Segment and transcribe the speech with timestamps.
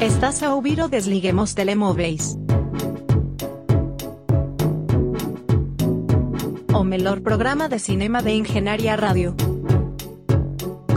[0.00, 2.34] Estás a ouvir o Desliguemos Telemóveis.
[6.74, 9.36] O melhor programa de cinema de Engenharia Rádio.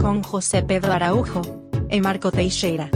[0.00, 1.42] Com José Pedro Araújo
[1.90, 2.88] e Marco Teixeira.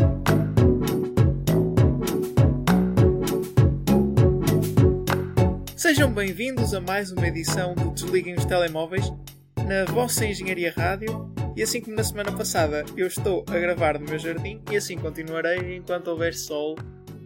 [5.76, 9.12] Sejam bem-vindos a mais uma edição do Desliguem os Telemóveis
[9.58, 11.37] na vossa Engenharia Rádio.
[11.58, 14.96] E assim como na semana passada eu estou a gravar no meu jardim e assim
[14.96, 16.76] continuarei enquanto houver sol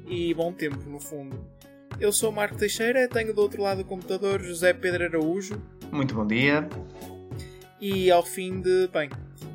[0.06, 1.38] e bom tempo no fundo.
[2.00, 5.60] Eu sou o Marco Teixeira, tenho do outro lado do computador José Pedro Araújo
[5.92, 6.66] Muito bom dia.
[7.78, 9.10] e ao fim de, bem,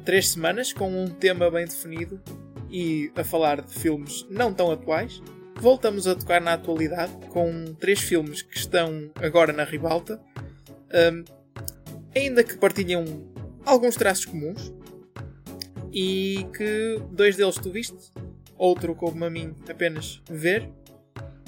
[0.05, 2.21] três semanas com um tema bem definido
[2.69, 5.23] e a falar de filmes não tão atuais,
[5.55, 10.21] voltamos a tocar na atualidade com três filmes que estão agora na ribalta,
[10.93, 11.23] hum,
[12.15, 13.35] ainda que partilham
[13.67, 14.73] alguns traços comuns
[15.91, 18.11] e que dois deles tu viste,
[18.57, 20.69] outro como a mim apenas ver.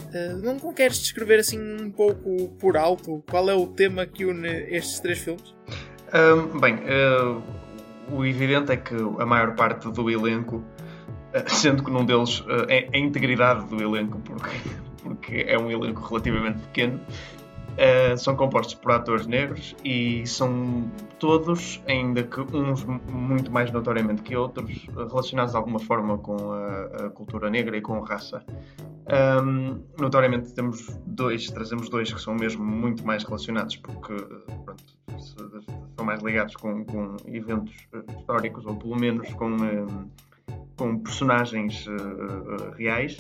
[0.10, 4.50] Uh, não queres descrever assim um pouco por alto qual é o tema que une
[4.50, 5.54] estes três filmes?
[6.60, 7.40] Bem, ah,
[8.12, 10.64] o evidente é que a maior parte do elenco,
[11.34, 14.58] ah, sendo que num deles é a integridade do elenco, porque,
[15.04, 17.00] porque é um elenco relativamente pequeno,
[17.80, 24.22] ah, são compostos por atores negros e são todos, ainda que uns muito mais notoriamente
[24.22, 28.44] que outros, relacionados de alguma forma com a, a cultura negra e com a raça.
[29.12, 34.14] Ahm, notoriamente temos dois, trazemos dois que são mesmo muito mais relacionados porque
[34.64, 34.84] pronto,
[35.18, 35.36] se-
[35.96, 41.88] são mais ligados com, com eventos eh, históricos ou pelo menos com, eh, com personagens
[41.88, 43.18] eh, eh, reais.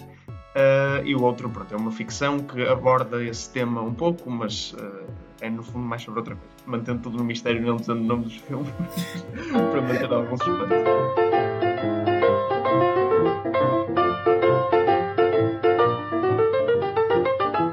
[0.55, 4.75] Ah, e o outro pronto, é uma ficção que aborda esse tema um pouco, mas
[4.77, 6.49] eh, é no fundo mais sobre outra coisa.
[6.65, 8.69] Mantendo tudo no mistério, não dizendo o nome dos filmes,
[9.71, 10.73] para manter algum suspense.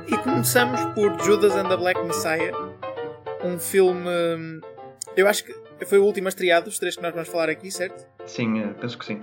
[0.09, 2.53] E começamos por Judas and the Black Messiah,
[3.43, 4.61] um filme.
[5.17, 5.55] Eu acho que
[5.87, 8.07] foi o último estreado, os três que nós vamos falar aqui, certo?
[8.27, 9.21] Sim, eh, penso que sim.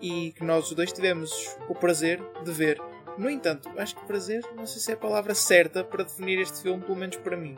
[0.00, 1.30] E que nós os dois tivemos
[1.68, 2.80] o prazer de ver.
[3.18, 6.62] No entanto, acho que prazer, não sei se é a palavra certa para definir este
[6.62, 7.56] filme, pelo menos para mim.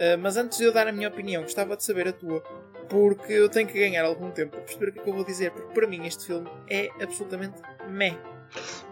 [0.00, 2.42] Ah, mas antes de eu dar a minha opinião, gostava de saber a tua,
[2.88, 5.24] porque eu tenho que ganhar algum tempo para perceber o que é que eu vou
[5.24, 8.18] dizer, porque para mim este filme é absolutamente meh.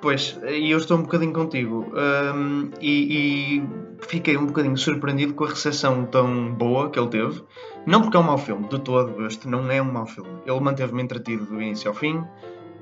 [0.01, 1.93] Pois, e eu estou um bocadinho contigo.
[2.35, 3.69] hum, e, e
[4.07, 7.43] fiquei um bocadinho surpreendido com a recepção tão boa que ele teve.
[7.85, 10.31] Não porque é um mau filme, de todo, este não é um mau filme.
[10.47, 12.25] Ele manteve-me entretido do início ao fim,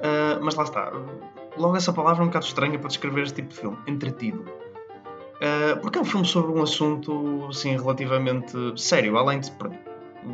[0.03, 0.92] ah, mas lá está.
[1.56, 4.44] Logo essa palavra é um bocado estranha para descrever este tipo de filme, entretido.
[5.41, 9.53] Ah, porque é um filme sobre um assunto, assim, relativamente sério, além de...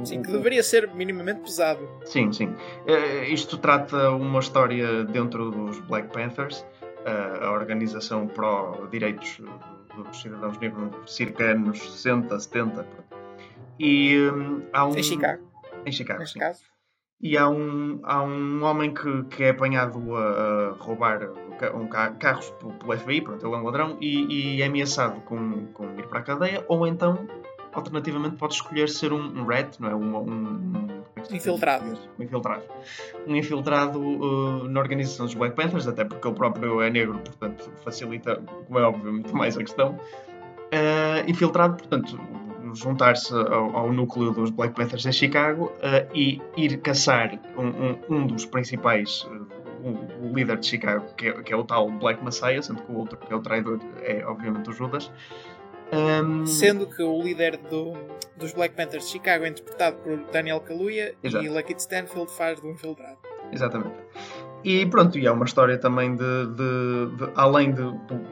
[0.04, 1.88] Sim, que deveria ser minimamente pesado.
[2.04, 2.56] Sim, sim.
[2.86, 6.66] Eh, isto trata uma história dentro dos Black Panthers,
[7.41, 9.41] a organização pró-direitos
[9.94, 12.82] dos cidadãos negros cerca anos 60, 70.
[12.82, 13.04] pronto.
[13.78, 14.96] E hum, há um.
[14.96, 15.42] Em Chicago,
[15.84, 16.38] Em Chicago, neste sim.
[16.41, 16.62] caso.
[17.20, 21.30] E há um, há um homem que, que é apanhado a, a roubar
[21.75, 25.66] um ca- carros pelo FBI, pronto, ele é um ladrão, e, e é ameaçado com,
[25.72, 27.26] com ir para a cadeia, ou então,
[27.72, 29.94] alternativamente, pode escolher ser um, um rat, não é?
[29.94, 31.36] Um, um- um- é?
[31.36, 31.86] Infiltrado.
[32.19, 32.62] Um infiltrado.
[33.26, 37.70] Um infiltrado uh, na organização dos Black Panthers, até porque ele próprio é negro, portanto,
[37.82, 38.36] facilita,
[38.66, 39.92] como é óbvio, muito mais a questão.
[39.94, 42.19] Uh, infiltrado, portanto,
[42.75, 47.99] juntar-se ao, ao núcleo dos Black Panthers em Chicago uh, e ir caçar um, um-
[48.11, 49.47] um dos principais, uh,
[49.83, 52.91] o, o líder de Chicago, que é, que é o tal Black Messiah, sendo que
[52.93, 55.11] o outro, que é o traidor, é obviamente o Judas.
[55.93, 57.93] Um, Sendo que o líder do-
[58.37, 61.45] dos Black Panthers de Chicago é interpretado por Daniel Kaluuya Exato.
[61.45, 63.19] e Lucky Stanfield faz do infiltrado.
[63.53, 63.95] Exatamente.
[64.65, 67.83] E pronto, e é uma história também de, de- de- além de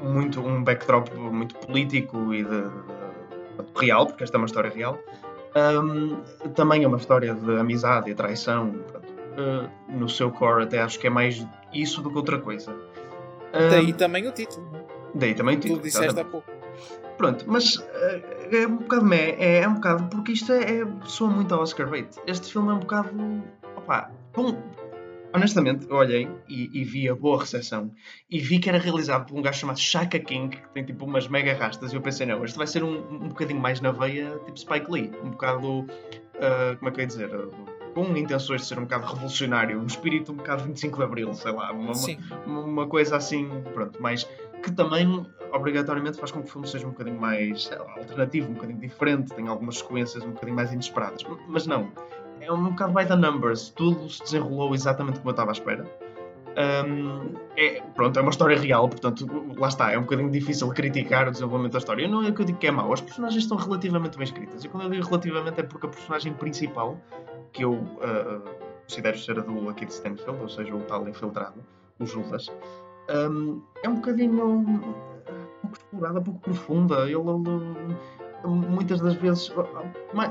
[0.03, 3.12] muito um backdrop muito político e de, de-
[3.77, 4.99] real, porque esta é uma história real,
[5.83, 6.21] hum,
[6.55, 8.75] também é uma história de amizade e traição.
[9.33, 11.43] Uh, no seu core até acho que é mais
[11.73, 12.71] isso do que outra coisa.
[12.71, 14.71] Hum, Daí também o título.
[15.15, 16.51] daí também o Tu título, disseste há pouco.
[17.17, 21.31] Pronto, mas eh, é um bocado é, é um bocado, porque isto é, é soa
[21.31, 22.09] muito ao Oscar bait.
[22.27, 23.11] Este filme é um bocado,
[23.77, 24.61] opá, bom,
[25.35, 27.93] honestamente, eu olhei e, e vi a boa recepção.
[28.31, 31.29] E vi que era realizado por um gajo chamado Shaka King, que tem tipo umas
[31.29, 34.39] mega rastas, e eu pensei, não, este vai ser um, um bocadinho mais na veia,
[34.45, 35.87] tipo Spike Lee, um bocado,
[36.41, 37.31] ah, como é que eu ia dizer,
[37.95, 41.53] com intenções de ser um bocado revolucionário, um espírito um bocado 25 de Abril, sei
[41.53, 41.93] lá, uma,
[42.47, 44.25] uma- uma coisa assim, pronto, mas
[44.63, 48.55] que também obrigatoriamente faz com que o filme seja um bocadinho mais lá, alternativo, um
[48.55, 51.23] bocadinho diferente, tem algumas sequências um bocadinho mais inesperadas.
[51.49, 51.93] Mas não,
[52.43, 55.87] é um bocado by the numbers, tudo se desenrolou exatamente como eu estava à espera.
[56.53, 61.29] Um, é, pronto, é uma história real, portanto, lá está, é um bocadinho difícil criticar
[61.29, 62.07] o desenvolvimento da história.
[62.07, 64.65] Não é que eu digo que é mau, as personagens estão relativamente bem escritas.
[64.65, 66.99] E quando eu digo relativamente é porque a personagem principal,
[67.53, 68.43] que eu uh,
[68.87, 71.65] considero ser a do Lucky Stanfield, ou seja, o tal infiltrado,
[71.99, 72.51] o Judas,
[73.11, 74.79] um, é um bocadinho um,
[75.63, 77.03] pouco explorada, pouco profunda.
[77.05, 77.97] Ele, ele,
[78.45, 79.53] muitas das vezes,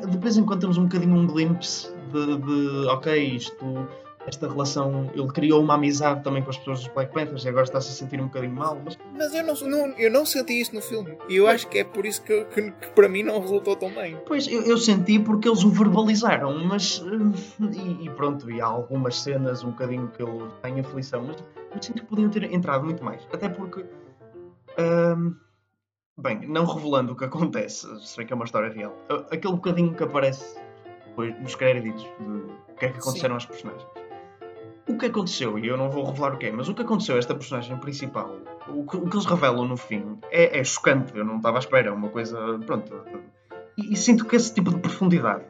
[0.10, 3.88] de vez em quando temos um bocadinho um glimpse de, de ok, isto
[4.28, 5.10] esta relação.
[5.14, 7.94] Ele criou uma amizade também com as pessoas dos Black Panthers e agora está-se a
[7.94, 8.80] sentir um bocadinho mal.
[8.84, 11.18] Mas, mas eu, não, não, eu não senti isso no filme.
[11.28, 13.90] E eu acho que é por isso que, que, que para mim não resultou tão
[13.92, 14.18] bem.
[14.26, 17.04] Pois, eu, eu, senti porque eles o verbalizaram, mas.
[17.60, 21.38] E, e, pronto, e há algumas cenas um bocadinho que ele tem aflição, mas
[21.74, 23.22] eu sinto que podiam ter entrado muito mais.
[23.34, 23.86] Até porque.
[24.78, 25.36] Hum,
[26.18, 28.96] bem, não revelando o que acontece, sei que é uma história real,
[29.32, 30.60] aquele bocadinho que aparece
[31.08, 33.46] depois nos créditos de o que é que aconteceram Sim.
[33.46, 34.02] aos personagens
[34.88, 37.16] o que aconteceu, e eu não vou revelar o que é, mas o que aconteceu
[37.16, 38.36] a esta personagem principal,
[38.68, 41.16] o que, o que eles revelam no fim, é, é, chocante.
[41.18, 42.60] Eu não estava à espera, é uma coisa.
[42.66, 42.94] Pronto.
[43.78, 45.46] E, e sinto que esse tipo de profundidade,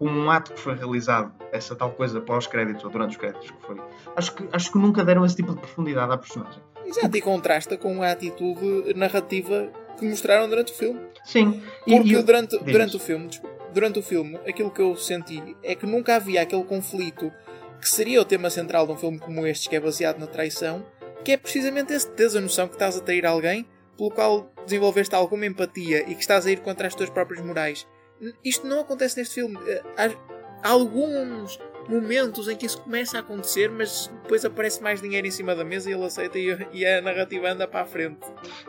[0.00, 3.76] um ato que foi realizado, essa tal coisa pós-créditos ou durante os créditos que foi,
[4.16, 6.62] acho que, acho que nunca deram esse tipo de profundidade à personagem.
[6.88, 11.00] Exato, e contrasta com a atitude narrativa que mostraram durante o filme.
[11.24, 13.28] Sim, porque durante, durante o filme,
[13.74, 17.30] durante o filme, aquilo que eu senti é que nunca havia aquele conflito
[17.80, 20.84] que seria o tema central de um filme como este, que é baseado na traição,
[21.24, 25.14] que é precisamente esse teres a noção que estás a trair alguém pelo qual desenvolveste
[25.14, 27.86] alguma empatia e que estás a ir contra as tuas próprias morais.
[28.44, 29.58] Isto não acontece neste filme.
[29.66, 31.58] Eh, há alguns
[31.88, 35.64] momentos em que isso começa a acontecer, mas depois aparece mais dinheiro em cima da
[35.64, 38.26] mesa e ele aceita e a narrativa anda para a frente.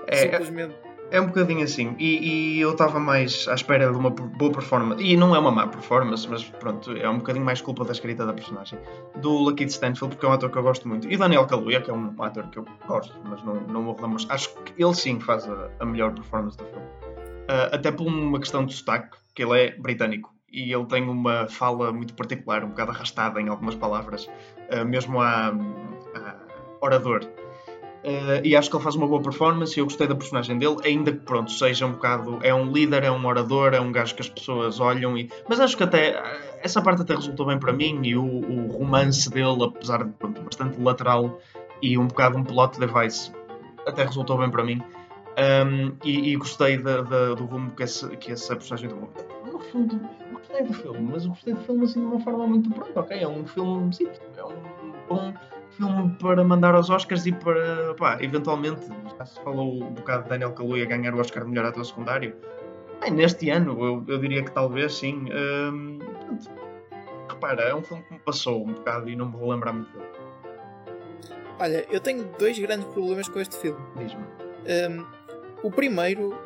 [0.07, 0.75] É, Simplesmente.
[1.11, 1.95] É um bocadinho assim.
[1.97, 5.03] E, e eu estava mais à espera de uma boa performance.
[5.03, 8.25] E não é uma má performance, mas pronto, é um bocadinho mais culpa da escrita
[8.25, 8.77] da personagem.
[9.15, 11.11] Do Lucky Stanfield, porque é um ator que eu gosto muito.
[11.11, 14.23] E Daniel Kaluuya, que é um ator que eu gosto, mas não, não me relembro.
[14.29, 16.85] Acho que ele sim faz a, a melhor performance do filme.
[16.85, 20.31] Uh, até por uma questão de sotaque, que ele é britânico.
[20.51, 25.21] E ele tem uma fala muito particular, um bocado arrastada em algumas palavras, uh, mesmo
[25.21, 25.53] a,
[26.81, 27.23] orador.
[27.99, 30.77] Uh, e acho que ele faz uma boa performance e eu gostei da personagem dele,
[30.85, 32.39] ainda que pronto, seja um bocado.
[32.41, 35.29] É um líder, é um orador, é um gajo que as pessoas olham e.
[35.49, 36.21] Mas acho que até
[36.61, 40.41] essa parte até resultou bem para mim e o, o romance dele, apesar de pronto,
[40.41, 41.39] bastante lateral
[41.81, 43.31] e um bocado um plot device,
[43.85, 44.81] até resultou bem para mim.
[45.37, 49.09] Um, e, e, gostei de, de, do rumo que, esse, que essa personagem tomou.
[49.45, 50.01] No fundo,
[50.49, 53.19] gostei do filme, mas eu gostei do filme assim de uma forma muito pronta, ok?
[53.19, 55.33] É um filme simples, é um bom
[55.71, 58.81] filme para mandar aos Oscars e para, pá, eventualmente,
[59.17, 62.35] já se falou um bocado de Daniel Kaluuya ganhar o Oscar de melhor ator secundário.
[62.99, 65.25] Bem, neste ano, eu, eu, diria que talvez sim.
[65.31, 65.99] Hum,
[67.29, 69.89] repara, é um filme que me passou um bocado e não me vou lembrar muito
[69.93, 70.09] dele.
[71.59, 73.79] Olha, eu tenho dois grandes problemas com este filme.
[73.97, 74.23] Diz-me.
[74.23, 75.05] Um,
[75.63, 76.37] o primeiro,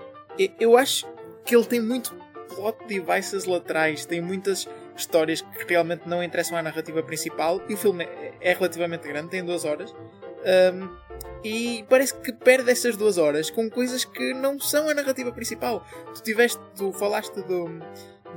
[0.59, 1.07] eu acho
[1.45, 2.15] que ele tem muito
[2.55, 7.77] plot devices laterais, tem muitas histórias que realmente não interessam à narrativa principal e o
[7.77, 9.93] filme é, é relativamente grande, tem duas horas.
[9.93, 11.03] Um,
[11.43, 15.85] e parece que perde essas duas horas com coisas que não são a narrativa principal.
[16.15, 17.65] Tu tiveste, tu falaste do,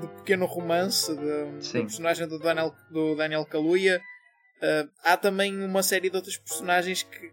[0.00, 4.00] do pequeno romance de, do personagem do Daniel, do Daniel Kaluuya.
[4.56, 7.32] Uh, há também uma série de outros personagens que,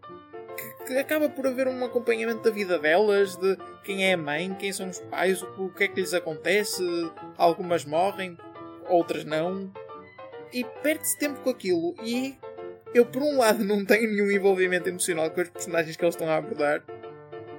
[0.85, 4.71] que, acaba por haver um acompanhamento da vida delas, de quem é a mãe, quem
[4.71, 6.83] são os pais, o, que é que lhes acontece.
[7.37, 8.37] Algumas morrem,
[8.87, 9.71] outras não.
[10.51, 11.95] E perde-se tempo com aquilo.
[12.03, 12.37] E
[12.93, 16.29] eu, por um lado, não tenho nenhum envolvimento emocional com os personagens que eles estão
[16.29, 16.83] a abordar.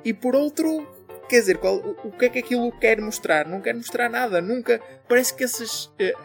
[0.05, 0.87] E por outro,
[1.29, 3.47] quer dizer, qual, o, o, que é que aquilo quer mostrar?
[3.47, 4.41] Não quer mostrar nada.
[4.41, 4.81] Nunca.
[5.09, 6.19] Parece que esses uh,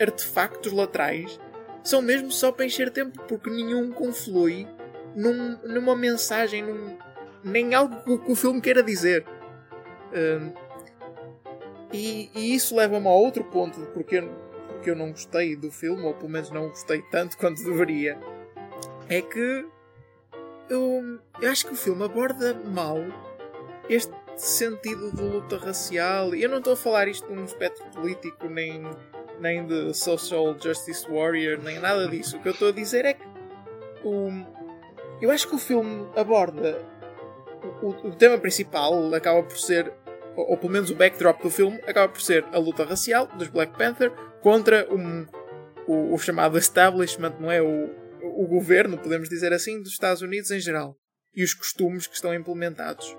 [0.00, 1.40] artefactos laterais
[1.82, 4.66] são mesmo só para encher tempo, porque nenhum conflui
[5.14, 6.96] num, numa mensagem, num,
[7.42, 9.24] nem algo que, o filme queira dizer.
[10.12, 10.52] Uh,
[11.92, 14.22] e, e isso leva-me a outro ponto porque,
[14.68, 18.18] porque eu não gostei do filme, ou pelo menos não gostei tanto quanto deveria.
[19.08, 19.66] É que
[20.68, 22.98] eu, eu acho que o filme aborda mal
[23.88, 26.34] este sentido de luta racial.
[26.34, 28.82] Eu não estou a falar isto num aspecto político, nem,
[29.40, 32.36] nem de social justice warrior, nem nada disso.
[32.36, 33.26] O que eu estou a dizer é que
[34.04, 34.28] o,
[35.20, 36.84] eu acho que o filme aborda
[37.82, 39.92] o, o, tema principal acaba por ser
[40.36, 43.48] ou, ou, pelo menos o backdrop do filme, acaba por ser a luta racial dos
[43.48, 45.26] Black Panther contra um,
[45.86, 47.60] o, o, chamado establishment, não é?
[47.60, 47.90] O,
[48.22, 50.96] o governo, podemos dizer assim, dos Estados Unidos em geral
[51.34, 53.16] e os costumes que estão implementados.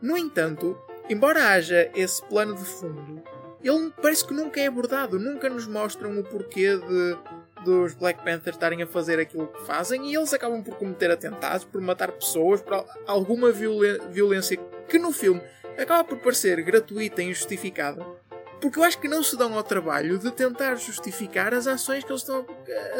[0.00, 0.78] No entanto,
[1.08, 3.22] embora haja esse plano de fundo,
[3.62, 7.18] ele parece que nunca é abordado, nunca nos mostram o porquê de,
[7.68, 11.64] dos Black Panthers estarem a fazer aquilo que fazem e eles acabam por cometer atentados,
[11.64, 14.58] por matar pessoas, por alguma violência
[14.88, 15.42] que no filme
[15.76, 18.04] acaba por parecer gratuita e injustificada.
[18.60, 22.10] Porque eu acho que não se dão ao trabalho de tentar justificar as ações que
[22.10, 22.44] eles estão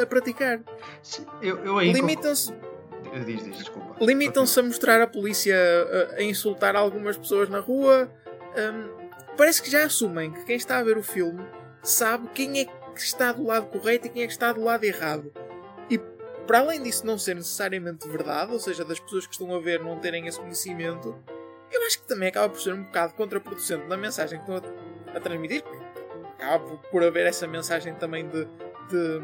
[0.00, 0.60] a, praticar.
[1.42, 2.54] Eu, eu aí Limitam-se.
[3.24, 3.96] Diz, diz, desculpa.
[4.04, 8.08] Limitam-se a mostrar a polícia a, a, insultar algumas pessoas na rua.
[8.56, 11.44] Um, parece que já assumem que quem está a ver o filme
[11.82, 12.64] sabe quem é
[12.98, 15.32] que está do lado correto e quem é que está do lado errado.
[15.88, 15.98] E
[16.46, 19.80] para além disso não ser necessariamente verdade, ou seja, das pessoas que estão a ver
[19.80, 21.16] não terem esse conhecimento,
[21.70, 24.70] eu acho que também acaba por ser um bocado contraproducente na mensagem que estão
[25.12, 25.62] a, a transmitir.
[26.34, 28.44] Acaba por, haver essa mensagem também de,
[28.88, 29.22] de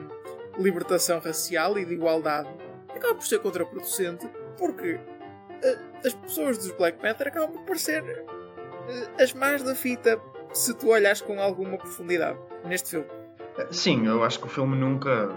[0.58, 2.48] libertação racial e de igualdade.
[2.90, 9.22] Acaba por ser contraproducente porque uh, as pessoas dos Black Panther acabam por parecer uh,
[9.22, 10.20] as más da fita
[10.52, 13.23] se tu olhas com alguma profundidade neste filme.
[13.70, 15.30] Sim, eu acho que o filme nunca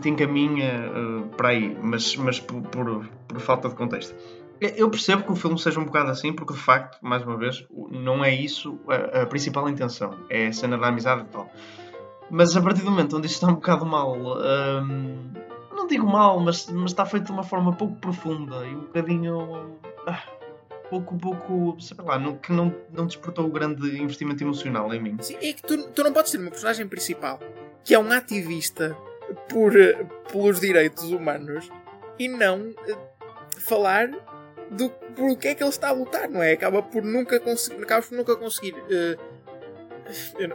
[0.00, 4.14] te encaminha uh, para aí, mas, mas por, por, por, falta de contexto.
[4.60, 7.66] Eu percebo que o filme seja um bocado assim, porque de facto, mais uma vez,
[7.90, 11.50] não é isso a, a principal intenção, é a cena da amizade e tal.
[12.30, 15.32] Mas a partir do momento onde isto está um bocado mal, um,
[15.72, 19.76] não digo mal, mas, mas está feito de uma forma pouco profunda e um bocadinho.
[20.06, 20.22] Ah,
[20.90, 25.16] pouco, pouco, sei lá, não, que não, não despertou o grande investimento emocional em mim.
[25.20, 27.40] Sim, é que tu, tu não podes ter uma personagem principal
[27.84, 28.96] que é um ativista
[29.48, 29.72] por,
[30.30, 31.70] pelos direitos humanos
[32.18, 32.98] e não uh,
[33.58, 34.10] falar
[34.70, 36.52] do por que é que ele está a lutar, não é?
[36.52, 38.74] Acaba por nunca conseguir, acaba por nunca conseguir.
[38.74, 39.34] Uh,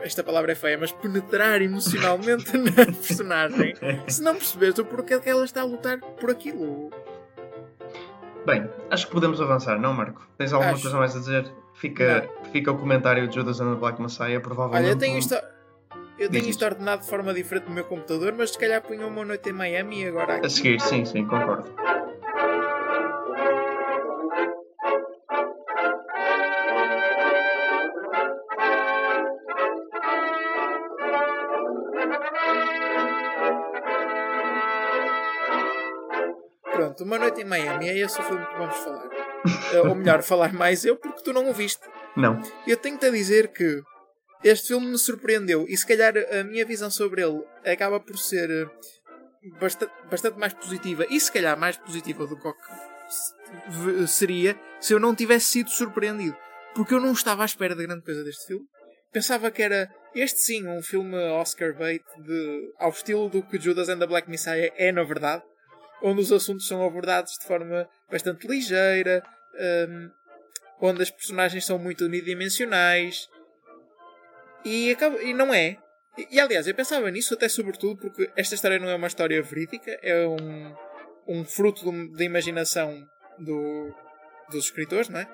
[0.03, 3.74] esta palavra é feia, mas penetrar emocionalmente na personagem
[4.07, 6.91] se não perceberes o porquê que ela está a lutar por aquilo.
[8.50, 10.27] Bem, acho que podemos avançar, não, Marco?
[10.36, 10.82] Tens alguma acho.
[10.82, 11.53] coisa mais a dizer?
[11.75, 14.86] Fica, fica o comentário de Judas and the Black Messiah, provavelmente.
[14.86, 15.36] Olha, eu tenho isto,
[16.18, 19.24] eu tenho isto ordenado de forma diferente no meu computador, mas se calhar punha uma
[19.24, 20.48] noite em Miami e agora aqui.
[20.48, 21.70] A seguir, sim, sim, concordo.
[37.10, 39.10] Uma Noite em Miami é esse o filme que vamos falar.
[39.74, 41.82] Eh, ou melhor, falar mais eu, porque tu não o viste.
[42.16, 42.39] Não.
[42.68, 43.82] Eu tenho-te a dizer que
[44.44, 48.51] este filme me surpreendeu e se calhar a minha visão sobre ele acaba por ser
[48.51, 48.68] eh,
[49.60, 55.16] bastante, bastante mais positiva e se calhar mais positiva do que seria se eu não
[55.16, 56.38] tivesse sido surpreendido.
[56.75, 58.68] Porque eu não estava à espera de grande coisa deste filme.
[59.12, 63.89] Pensava que era este sim um filme Oscar bait de, ao estilo do que Judas
[63.89, 65.42] and the Black Messiah é na verdade
[66.01, 69.24] onde os assuntos são abordados de forma bastante ligeira,
[69.89, 70.12] um,
[70.82, 73.27] onde as personagens são muito unidimensionais
[74.63, 75.77] e, acaba, e não é.
[76.18, 79.41] E, e, aliás, eu pensava nisso até sobretudo porque esta história não é uma história
[79.41, 80.75] verídica, é um,
[81.27, 83.06] um fruto da imaginação
[83.38, 83.94] do,
[84.50, 85.27] dos escritores, não é?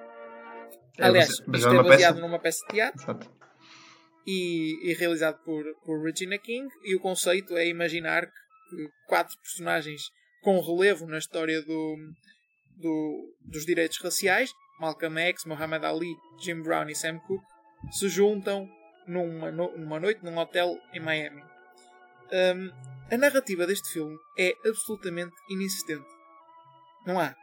[0.98, 2.28] é aliás, mas, mas isto é, é baseado peça...
[2.28, 3.36] numa peça de teatro.
[4.28, 10.02] E, e, realizado por, por Regina King, e o conceito é imaginar que quatro personagens
[10.46, 11.98] com relevo na história do,
[12.78, 17.44] do, dos direitos raciais, Malcolm X, Muhammad Ali, Jim Brown e Sam Cooke,
[17.92, 18.70] se juntam
[19.08, 21.44] numa, numa noite num hotel em Miami.
[22.32, 22.72] Um,
[23.12, 26.06] a narrativa deste filme é absolutamente inexistente.
[27.08, 27.36] Não há.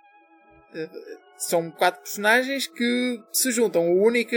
[0.72, 3.90] Uh, são quatro personagens que se juntam.
[3.90, 4.36] O único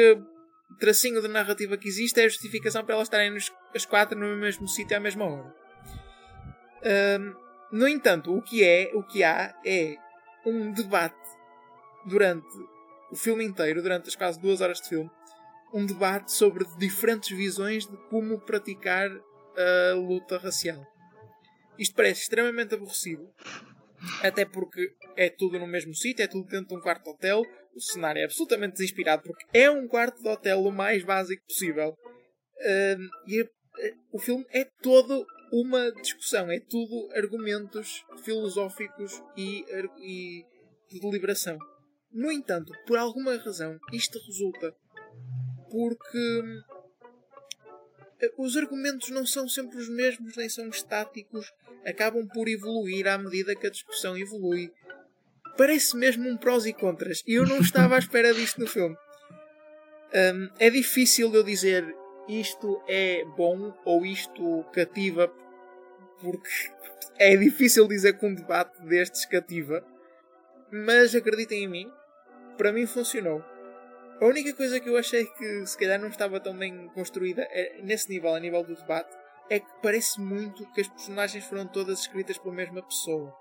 [0.80, 4.36] tracinho de narrativa que existe é a justificação para elas estarem nos, as quatro no
[4.36, 5.56] mesmo sítio à mesma hora.
[7.20, 7.45] Um,
[7.76, 9.98] no entanto, o que é, o que há é
[10.46, 11.16] um debate
[12.06, 12.48] durante
[13.12, 15.12] o filme inteiro, durante as quase duas horas de filme,
[15.74, 20.82] um debate sobre diferentes visões de como praticar a luta racial.
[21.78, 23.30] Isto parece extremamente aborrecido,
[24.24, 27.42] até porque é tudo no mesmo sítio, é tudo dentro de um quarto de hotel.
[27.76, 31.90] O cenário é absolutamente desinspirado porque é um quarto de hotel o mais básico possível.
[31.90, 33.50] Uh, e uh,
[34.14, 35.26] o filme é todo
[35.58, 39.64] uma discussão, é tudo argumentos filosóficos e,
[40.00, 40.46] e
[40.90, 41.58] de deliberação.
[42.12, 44.76] No entanto, por alguma razão, isto resulta
[45.72, 46.42] porque
[48.22, 51.50] eh, os argumentos não são sempre os mesmos, nem são estáticos,
[51.86, 54.72] acabam por evoluir à medida que a discussão evolui.
[55.58, 58.98] Parece mesmo um prós e contras, e eu não estava à espera disto no filme.
[60.14, 61.96] Um, é difícil eu dizer
[62.28, 65.32] isto é bom ou isto cativa
[66.22, 66.50] porque
[67.18, 69.86] é difícil dizer que um debate destes cativa,
[70.72, 71.94] mas acreditem em mim,
[72.58, 73.44] para mim funcionou.
[74.20, 77.82] A única coisa que eu achei que se calhar não estava tão bem construída é,
[77.82, 79.16] nesse nível, a nível do debate,
[79.50, 83.36] é que parece muito que as personagens foram todas escritas pela mesma pessoa.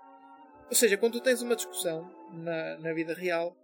[0.69, 3.55] Ou seja, quando tu tens uma discussão na, na vida real,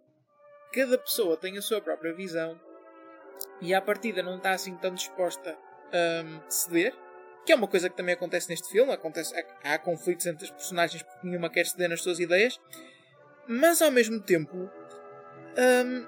[0.74, 2.60] cada pessoa tem a sua própria visão
[3.60, 5.58] e à partida não está assim tão disposta
[5.92, 6.96] a um, ceder,
[7.46, 8.92] que é uma coisa que também acontece neste filme.
[8.92, 9.34] Acontece,
[9.64, 12.60] há, há conflitos entre as personagens porque nenhuma quer ceder nas suas ideias,
[13.48, 14.70] mas ao mesmo tempo,
[15.86, 16.06] um,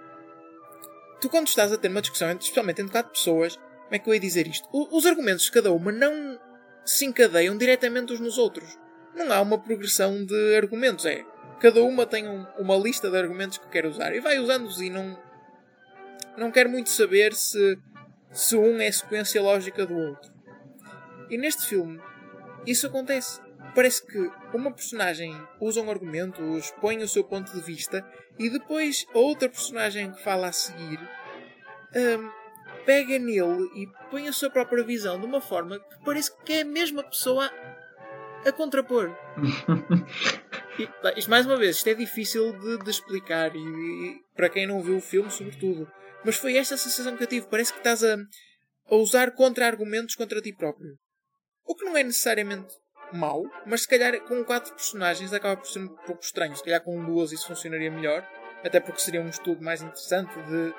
[1.20, 4.14] tu quando estás a ter uma discussão, especialmente entre quatro pessoas, como é que eu
[4.14, 4.68] ia dizer isto?
[4.72, 6.40] O, os argumentos de cada uma não
[6.86, 8.78] se encadeiam diretamente uns nos outros.
[9.16, 11.06] Não há uma progressão de argumentos.
[11.06, 11.24] É
[11.60, 14.90] cada uma tem um, uma lista de argumentos que quer usar e vai usando-os e
[14.90, 15.18] não
[16.36, 17.78] não quer muito saber se
[18.32, 20.33] se um é sequência lógica do outro.
[21.34, 22.00] E neste filme
[22.64, 23.42] isso acontece.
[23.74, 28.06] Parece que uma personagem usa um argumento, expõe o seu ponto de vista
[28.38, 31.00] e depois a outra personagem que fala a seguir
[31.96, 32.30] um,
[32.86, 36.62] pega nele e põe a sua própria visão de uma forma que parece que é
[36.62, 37.50] a mesma pessoa
[38.46, 39.16] a contrapor.
[40.78, 40.88] e,
[41.18, 44.84] isto, mais uma vez, isto é difícil de, de explicar e, e, para quem não
[44.84, 45.90] viu o filme, sobretudo.
[46.24, 47.48] Mas foi esta a sensação que eu tive.
[47.48, 48.18] Parece que estás a,
[48.90, 50.96] a usar contra-argumentos contra ti próprio.
[51.66, 52.76] O que não é necessariamente
[53.12, 56.56] mau, mas se calhar com quatro personagens acaba por ser um pouco estranho.
[56.56, 58.28] Se calhar com duas isso funcionaria melhor.
[58.64, 60.74] Até porque seria um estudo mais interessante de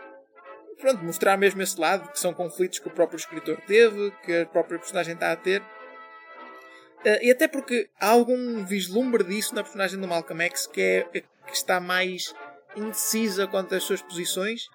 [0.81, 4.47] pronto, mostrar mesmo esse lado, que são conflitos que o próprio escritor teve, que a
[4.47, 5.63] própria personagem está a ter.
[5.63, 11.03] Uh, e até porque há algum vislumbre disso na personagem do Malcolm X que, é,
[11.13, 12.35] que está mais
[12.75, 14.69] indecisa quanto às suas posições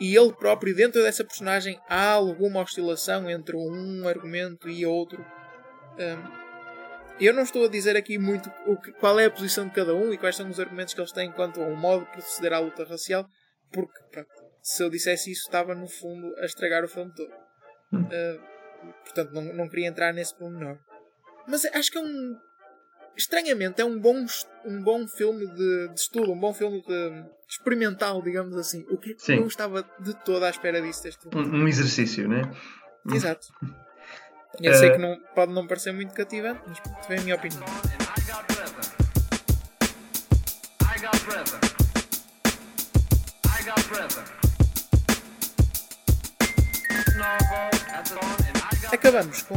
[0.00, 5.24] e ele próprio, dentro dessa personagem, há alguma oscilação entre um argumento e outro.
[5.98, 6.42] Um,
[7.20, 9.94] eu não estou a dizer aqui muito o que, qual é a posição de cada
[9.94, 12.58] um e quais são os argumentos que eles têm quanto ao modo de proceder à
[12.58, 13.26] luta racial,
[13.70, 14.28] porque pronto,
[14.62, 17.32] se eu dissesse isso, estava no fundo a estragar o filme todo.
[17.92, 18.40] Uh,
[19.04, 20.78] portanto, não, não queria entrar nesse pormenor.
[21.46, 22.36] Mas acho que é um.
[23.14, 24.24] Estranhamente, é um bom,
[24.64, 28.86] um bom filme de, de estudo, um bom filme de, experimental, digamos assim.
[28.88, 29.40] O que Sim.
[29.40, 31.28] não estava de toda à espera disso deste.
[31.28, 32.42] Um, um exercício, né?
[33.12, 33.48] Exato.
[34.60, 37.64] Eu sei que não, pode não parecer muito cativante, mas foi a minha opinião.
[48.92, 49.56] Acabamos com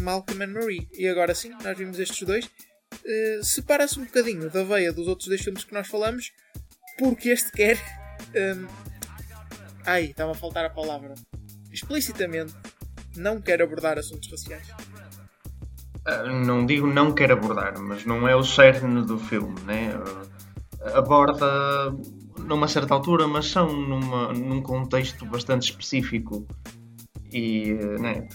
[0.00, 0.88] Malcolm and Marie.
[0.92, 2.44] E agora sim, nós vimos estes dois.
[2.44, 6.32] Uh, Separa-se um bocadinho da veia dos outros dois filmes que nós falamos,
[6.98, 7.78] porque este quer.
[8.34, 8.68] Um, ehm,
[9.86, 11.14] ai, estava a faltar a palavra.
[11.72, 12.54] Explicitamente,
[13.16, 14.68] não quer abordar assuntos raciais.
[16.06, 19.92] Uh, não digo não quer abordar, mas não é o cerne do filme, né?
[20.94, 21.94] Aborda
[22.38, 26.46] numa certa altura, mas são numa, num contexto bastante específico
[27.32, 28.28] e né,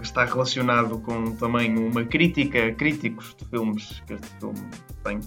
[0.00, 4.70] está relacionado com também uma crítica a críticos de filmes que este filme
[5.04, 5.20] tem.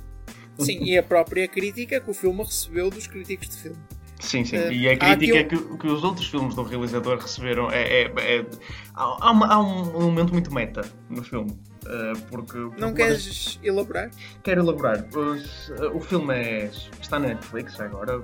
[0.57, 3.77] Sim, e a própria crítica que o filme recebeu dos críticos de filme.
[4.19, 4.57] Sim, sim.
[4.57, 8.03] Uh, e a crítica que, que, os outros filmes do realizador receberam é.
[8.03, 8.45] é, é
[8.93, 11.51] há, uma, há, um momento muito meta no filme.
[11.85, 14.09] Uh, porque, Não queres elaborar?
[14.43, 15.05] Quero elaborar.
[15.13, 18.21] O, o filme é, está na Netflix agora,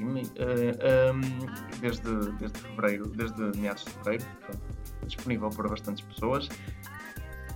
[0.00, 0.22] um,
[1.80, 4.62] desde, desde fevereiro, desde meados de fevereiro, portanto,
[5.06, 6.48] disponível para bastantes pessoas.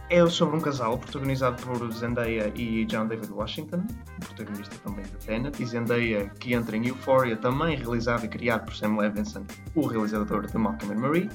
[0.08, 3.84] É sobre um casal protagonizado por Zendaya e John David Washington,
[4.20, 8.76] protagonista também de Tenet, e Zendaya que entra em Euphoria, também realizado e criado por
[8.76, 11.30] Sam Levinson, o realizador de Malcolm and Marie.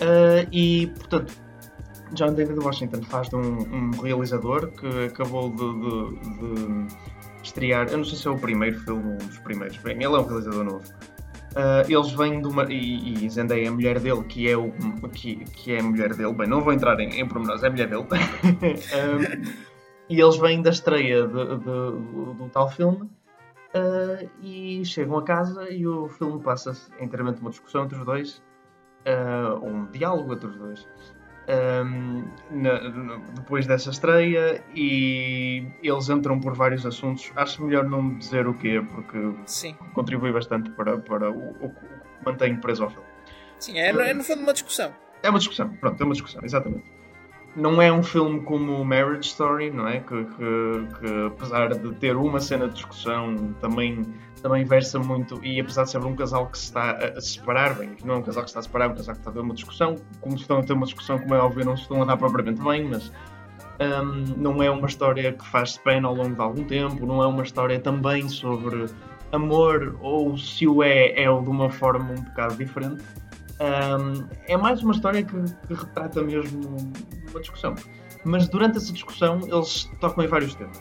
[0.00, 1.34] Uh, e, portanto,
[2.12, 6.96] John David Washington faz de um, um realizador que acabou de, de, de,
[7.42, 10.08] estrear, eu não sei se é o primeiro filme, um dos primeiros, bem, ele é
[10.18, 10.84] um realizador novo.
[11.50, 12.64] Uh, eles vêm de uma.
[12.72, 14.72] E, e Zendaya é a mulher dele, que é, o,
[15.12, 16.32] que, que é a mulher dele.
[16.32, 18.02] Bem, não vou entrar em, em pormenores, é a mulher dele.
[18.06, 19.54] uh,
[20.08, 25.86] e eles vêm da estreia do, do, tal filme uh, e chegam a casa e
[25.86, 28.42] o filme passa-se inteiramente uma discussão entre os dois,
[29.62, 30.86] um diálogo entre os dois
[31.50, 37.32] um, na, na, depois dessa estreia e eles entram por vários assuntos.
[37.36, 39.74] Acho melhor não dizer o quê, porque Sim.
[39.92, 41.86] contribui bastante para, para o, o, que
[42.24, 43.06] mantém preso ao filme.
[43.58, 44.92] Sim, é, é no fundo uma discussão.
[45.22, 46.84] É uma discussão, pronto, é uma discussão, exatamente.
[47.56, 50.00] Não é um filme como Marriage Story, não é?
[50.00, 54.02] Que, que, que apesar de ter uma cena de discussão, também
[54.40, 57.96] também versa muito, e apesar de ser um casal que se está a separar, bem,
[58.04, 59.34] não é um casal que se está a separar, é um casal que está a
[59.34, 62.02] ter uma discussão, como estão a ter uma discussão, como é óbvio, não se estão
[62.02, 63.12] a dar propriamente bem, mas
[63.80, 67.26] um, não é uma história que faz pena ao longo de algum tempo, não é
[67.26, 68.86] uma história também sobre
[69.32, 73.02] amor, ou se o é, é de uma forma um bocado diferente.
[73.60, 76.76] Um, é mais uma história que, que, retrata mesmo
[77.30, 77.74] uma discussão.
[78.24, 80.80] Mas durante essa discussão eles tocam em vários temas.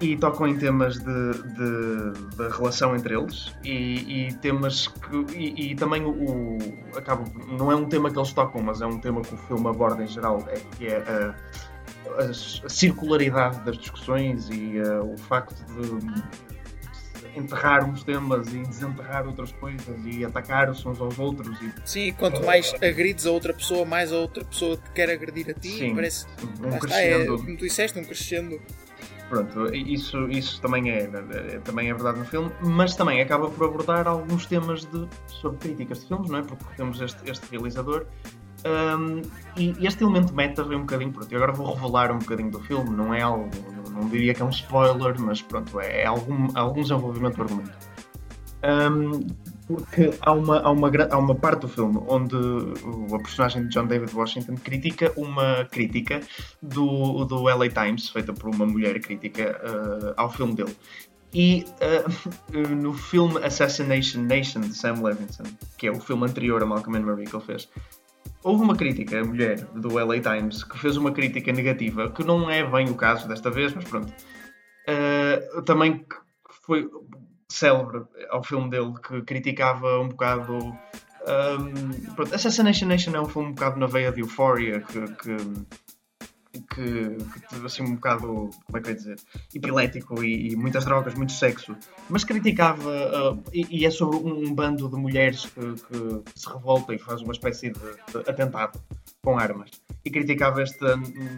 [0.00, 5.36] E tocam em temas de, de, da relação entre eles e, e temas que.
[5.36, 6.58] E, e também o, o.
[6.96, 9.66] Acaba, não é um tema que eles tocam, mas é um tema que o filme
[9.68, 11.34] aborda em geral, é, que é a,
[12.22, 16.48] a, a circularidade das discussões e uh, o facto de
[17.38, 21.56] enterrar uns temas e desenterrar outras coisas e atacar-se uns aos outros.
[21.62, 21.72] E...
[21.84, 25.54] Sim, quanto mais agrides a outra pessoa, mais a outra pessoa te quer agredir a
[25.54, 25.70] ti.
[25.70, 26.26] Sim, parece.
[26.60, 28.60] Um está, é, como tu disseste, um crescendo.
[29.28, 33.68] Pronto, isso, isso também, é, é, também é verdade no filme, mas também acaba por
[33.68, 36.42] abordar alguns temas de, sobre críticas de filmes, não é?
[36.42, 38.06] Porque temos este, este realizador
[38.64, 39.22] um,
[39.56, 42.60] e este elemento meta vem um bocadinho, pronto, eu agora vou revelar um bocadinho do
[42.60, 46.06] filme, não é algo, não, não diria que é um spoiler, mas pronto, é, é
[46.06, 47.78] algum, algum desenvolvimento do argumento.
[48.64, 49.26] Um,
[49.68, 52.34] porque há uma, há, uma, há uma parte do filme onde
[53.14, 56.20] a personagem de John David Washington critica uma crítica
[56.62, 60.74] do, do LA Times, feita por uma mulher crítica uh, ao filme dele.
[61.34, 65.44] E uh, no filme Assassination Nation de Sam Levinson,
[65.76, 67.68] que é o filme anterior a Malcolm and Marie que ele fez,
[68.42, 72.50] houve uma crítica, a mulher do LA Times, que fez uma crítica negativa, que não
[72.50, 74.10] é bem o caso desta vez, mas pronto.
[74.88, 76.06] Uh, também
[76.64, 76.88] foi
[77.50, 80.56] célebre ao filme dele, que criticava um bocado.
[80.56, 85.36] Um, pronto, Assassination Nation é um filme um bocado na veia de Euphoria, que, que
[86.52, 89.16] que, que assim um bocado, como é que eu ia dizer,
[89.54, 91.76] epilético e, e, muitas drogas, muito sexo,
[92.08, 96.94] mas criticava, uh, e, e, é sobre um, bando de mulheres que, que, se revolta
[96.94, 98.80] e faz uma espécie de, de, atentado
[99.22, 99.70] com armas.
[100.04, 100.84] E criticava este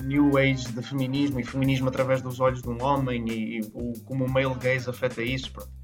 [0.04, 3.92] new age de feminismo e feminismo através dos olhos de um homem e, e o,
[4.04, 5.52] como o male gaze afeta isso.
[5.52, 5.79] Pronto.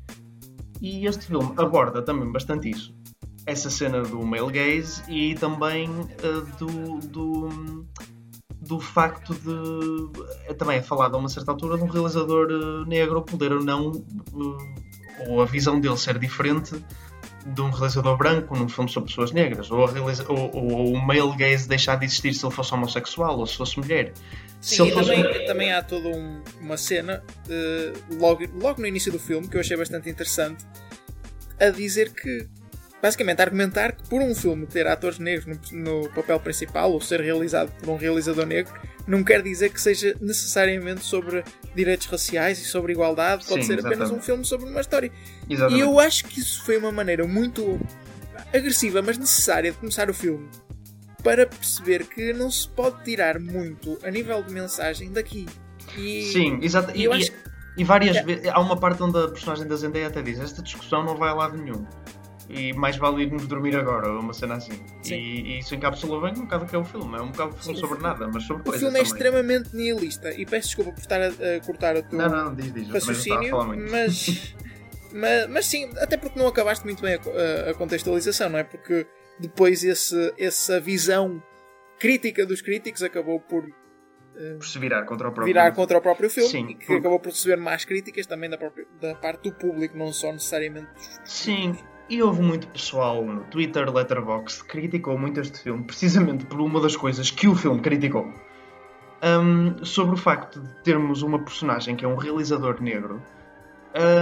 [0.80, 2.94] E este filme aborda também bastante isso.
[3.46, 7.86] Essa cena do male gaze e também uh, do, do
[8.66, 10.54] do facto de.
[10.54, 13.90] Também é falado a uma certa altura de um realizador uh, negro poder ou não.
[13.90, 14.86] Uh,
[15.28, 16.74] ou a visão dele ser diferente
[17.54, 21.06] de um realizador branco num filme sobre pessoas negras, ou, realiza, ou, ou, ou, o
[21.06, 24.12] male gaze deixar de existir se ele fosse homossexual ou se fosse mulher.
[24.60, 25.14] Sim, se fosse...
[25.14, 29.56] também, também, há toda um, uma cena, uh, logo, logo no início do filme, que
[29.56, 30.64] eu achei bastante interessante,
[31.60, 32.48] a dizer que
[33.06, 37.20] basicamente argumentar que por um filme ter atores negros no, no, papel principal ou ser
[37.20, 38.74] realizado por um realizador negro
[39.06, 43.72] não quer dizer que seja necessariamente sobre direitos raciais e sobre igualdade, pode Sim, ser
[43.74, 44.02] exatamente.
[44.02, 45.12] apenas um filme sobre uma história.
[45.48, 45.78] Exatamente.
[45.78, 47.78] E eu acho que isso foi uma maneira muito
[48.52, 50.48] agressiva, mas necessária de começar o filme
[51.22, 55.46] para perceber que não se pode tirar muito a nível de mensagem daqui.
[55.96, 56.90] E, Sim, exato.
[56.96, 57.32] E, e,
[57.76, 58.24] e, várias é.
[58.24, 61.30] vezes há uma parte onde a personagem da Zendaya até diz: Esta discussão não vai
[61.30, 61.86] a lado nenhum
[62.48, 64.72] e mais vale irmos dormir agora, uma cena assim.
[65.04, 67.16] E, e, isso encapsula bem um bocado que é o filme.
[67.16, 68.82] É um bocado Sim, sobre nada, mas sobre o coisas.
[68.82, 72.18] O filme é extremamente nihilista e peço desculpa por estar a, a cortar o teu
[72.18, 73.56] não, não, diz, diz, raciocínio,
[73.90, 74.54] mas,
[75.12, 78.64] mas, mas sim, até porque não acabaste muito bem a, a, contextualização, não é?
[78.64, 79.06] Porque
[79.40, 81.42] depois esse, essa visão
[81.98, 86.00] crítica dos críticos acabou por uh, por se virar contra o próprio, virar contra o
[86.00, 86.98] próprio filme Sim, e que por...
[86.98, 90.88] acabou por receber mais críticas também da, própria, da parte do público, não só necessariamente
[90.94, 91.76] dos Sim,
[92.08, 96.80] e houve muito pessoal no Twitter, Letterboxd, que criticou muito este filme, precisamente por uma
[96.80, 98.32] das coisas que o filme criticou.
[99.22, 103.22] Um, sobre o facto de termos uma personagem que é um realizador negro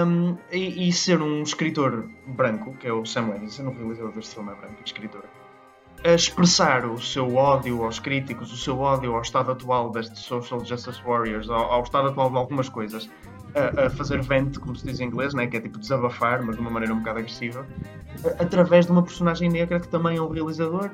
[0.06, 4.34] um, e, e, ser um escritor branco, que é o Sam Levinson, o realizador deste
[4.36, 5.24] filme é branco e escritor,
[6.04, 10.62] a expressar o seu ódio aos críticos, o seu ódio ao estado atual destes social
[10.62, 13.08] justice warriors, ao, ao estado atual de algumas coisas,
[13.54, 15.46] a, a, fazer vent, como se diz em inglês, né?
[15.46, 17.66] que é tipo desabafar, mas de uma maneira um bocado agressiva,
[18.38, 20.90] através de uma personagem negra que também é um realizador.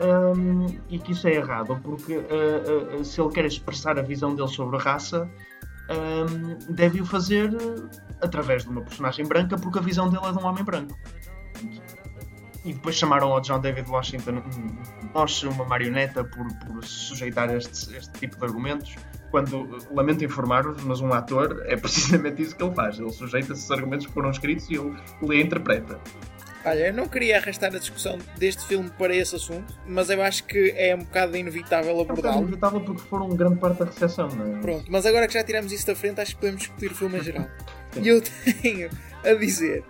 [0.00, 4.32] Um, e que isso é errado, porque uh, uh, se ele quer expressar a visão
[4.32, 5.28] dele sobre a raça,
[5.90, 7.50] um, deve o fazer
[8.20, 10.96] através de uma personagem branca, porque a visão dele é de um homem branco.
[12.64, 14.42] E depois chamaram ao John David Washington
[15.14, 18.96] nós uma marioneta por, por sujeitar este, este tipo de argumentos
[19.30, 22.98] quando, lamento informar-vos, mas um ator é precisamente isso que ele faz.
[22.98, 26.00] Ele sujeita-se aos argumentos que foram escritos e ele lê e interpreta.
[26.64, 30.44] Olha, eu não queria arrastar a discussão deste filme para esse assunto, mas eu acho
[30.44, 32.34] que é um bocado inevitável abordá-lo.
[32.34, 34.60] É um inevitável porque foram grande parte da recepção, não é?
[34.60, 37.18] Pronto, mas agora que já tiramos isso da frente, acho que podemos discutir o filme
[37.18, 37.46] em geral.
[37.96, 38.20] e eu
[38.60, 38.90] tenho
[39.24, 39.84] a dizer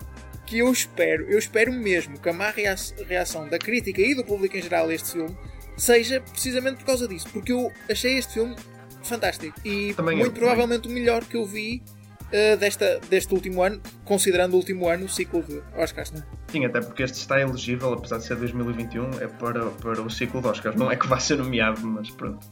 [0.49, 4.57] que eu espero, eu espero mesmo que a má reação da crítica e do público
[4.57, 5.37] em geral a este filme
[5.77, 8.57] seja precisamente por causa disso, porque eu achei este filme
[9.03, 9.55] fantástico.
[9.63, 10.97] E também muito eu, provavelmente também.
[10.97, 11.83] o melhor que eu vi
[12.23, 16.25] uh, desta, deste último ano, considerando o último ano o ciclo de Oscars, não é?
[16.51, 20.41] Sim, até porque este está elegível, apesar de ser 2021, é para, para o ciclo
[20.41, 20.77] de Oscars.
[20.77, 22.47] Não é que vai ser nomeado, mas pronto.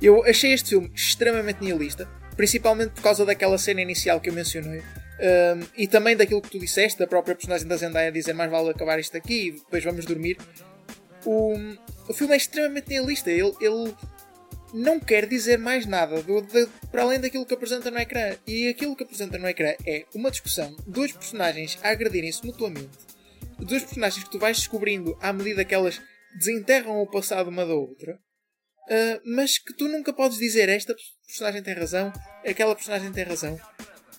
[0.00, 4.82] Eu achei este filme extremamente nihilista, principalmente por causa daquela cena inicial que eu mencionei.
[5.22, 8.70] Um, e também daquilo que tu disseste, da própria personagem da Zendaya dizer mais vale
[8.70, 10.36] acabar isto aqui e depois vamos dormir.
[11.24, 11.54] O,
[12.08, 13.30] o filme é extremamente nihilista.
[13.30, 13.94] Ele, ele
[14.72, 18.34] não quer dizer mais nada do, de, para além daquilo que apresenta no ecrã.
[18.46, 22.90] E aquilo que apresenta no ecrã é uma discussão, dois personagens a agredirem-se mutuamente,
[23.60, 26.00] dois personagens que tu vais descobrindo à medida que elas
[26.36, 28.18] desenterram o passado uma da outra.
[28.88, 32.12] Uh, mas que tu nunca podes dizer esta personagem tem razão,
[32.44, 33.56] aquela personagem tem razão.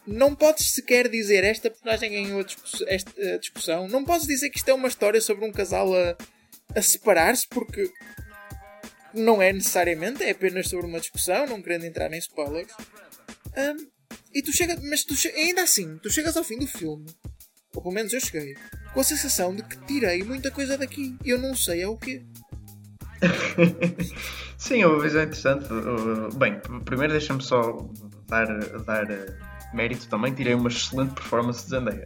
[0.05, 2.45] Não podes sequer dizer esta personagem ganhou
[2.87, 3.87] esta discussão.
[3.87, 6.17] Não podes dizer que isto é uma história sobre um casal a,
[6.75, 7.89] a separar-se porque
[9.13, 12.73] não é necessariamente, é apenas sobre uma discussão, não querendo entrar em spoilers.
[13.55, 13.87] Um,
[14.33, 17.05] e tu chegas, mas tu che ainda assim, tu chegas ao fim do filme,
[17.75, 18.55] ou pelo menos eu cheguei,
[18.93, 21.15] com a sensação de que tirei muita coisa daqui.
[21.23, 22.23] Eu não sei é o quê.
[24.57, 25.67] Sim, o visão é interessante.
[26.37, 27.89] Bem, primeiro deixa-me só
[28.27, 28.47] dar,
[28.85, 29.05] dar
[29.75, 30.33] mérito também.
[30.33, 32.05] Tirei uma excelente performance de Zendaya.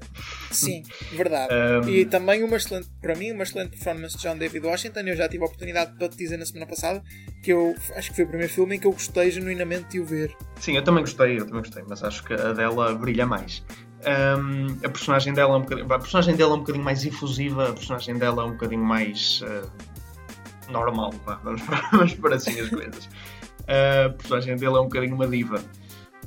[0.52, 1.54] Sim, verdade.
[1.86, 1.90] um...
[1.90, 5.00] E também uma excelente, para mim, uma excelente performance de John David Washington.
[5.02, 7.04] Eu já tive a oportunidade de te dizer na semana passada
[7.44, 10.06] que eu acho que foi o primeiro filme em que eu gostei genuinamente de o
[10.06, 10.36] ver.
[10.60, 13.64] Sim, eu também gostei, eu também gostei, mas acho que a dela brilha mais.
[14.08, 17.70] Um, a personagem dela é um bocadinho, a personagem dela é um bocadinho mais efusiva,
[17.70, 23.06] a personagem dela é um bocadinho mais uh, normal, vamos, vamos por assim as coisas.
[23.06, 25.62] Uh, a personagem dele é um bocadinho uma diva.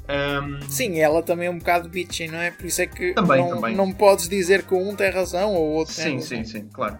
[0.08, 0.60] Um...
[0.68, 2.50] Sim, ela também é um bocado bitchy, não é?
[2.50, 3.76] Por isso é que também, não, também.
[3.76, 6.28] não podes dizer que um tem razão ou o outro sim, tem razão.
[6.28, 6.98] Sim, sim, sim, claro.